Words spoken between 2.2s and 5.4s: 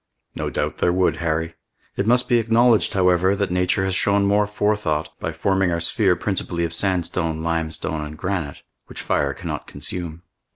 be acknowledged, however, that nature has shown more forethought by